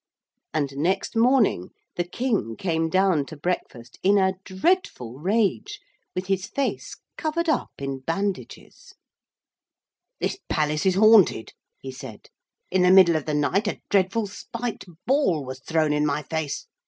And 0.51 0.77
next 0.77 1.15
morning 1.15 1.69
the 1.95 2.03
King 2.03 2.55
came 2.57 2.89
down 2.89 3.23
to 3.27 3.37
breakfast 3.37 3.99
in 4.01 4.17
a 4.17 4.33
dreadful 4.43 5.19
rage 5.19 5.79
with 6.15 6.25
his 6.25 6.47
face 6.47 6.95
covered 7.19 7.47
up 7.47 7.69
in 7.77 7.99
bandages. 7.99 8.93
'This 10.19 10.39
palace 10.49 10.87
is 10.87 10.95
haunted,' 10.95 11.53
he 11.77 11.91
said. 11.91 12.31
'In 12.71 12.81
the 12.81 12.89
middle 12.89 13.15
of 13.15 13.27
the 13.27 13.35
night 13.35 13.67
a 13.67 13.79
dreadful 13.91 14.25
spiked 14.25 14.85
ball 15.05 15.45
was 15.45 15.59
thrown 15.59 15.93
in 15.93 16.03
my 16.07 16.23
face. 16.23 16.65